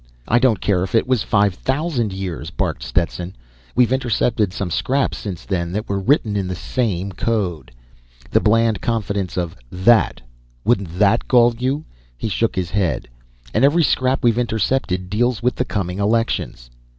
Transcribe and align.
"I 0.27 0.39
don't 0.39 0.59
care 0.61 0.81
if 0.81 0.95
it 0.95 1.05
was 1.05 1.21
five 1.21 1.53
thousand 1.53 2.11
years!" 2.11 2.49
barked 2.49 2.81
Stetson. 2.81 3.35
"We've 3.75 3.93
intercepted 3.93 4.51
some 4.51 4.71
scraps 4.71 5.15
since 5.19 5.45
then 5.45 5.71
that 5.73 5.87
were 5.87 5.99
written 5.99 6.35
in 6.35 6.47
the 6.47 6.55
same 6.55 7.11
code. 7.11 7.71
The 8.31 8.39
bland 8.39 8.81
confidence 8.81 9.37
of 9.37 9.55
that! 9.71 10.19
Wouldn't 10.65 10.97
that 10.97 11.27
gall 11.27 11.53
you?" 11.55 11.85
He 12.17 12.29
shook 12.29 12.55
his 12.55 12.71
head. 12.71 13.09
"And 13.53 13.63
every 13.63 13.83
scrap 13.83 14.23
we've 14.23 14.39
intercepted 14.39 15.07
deals 15.11 15.43
with 15.43 15.53
the 15.53 15.65
coming 15.65 15.99
elections." 15.99 16.71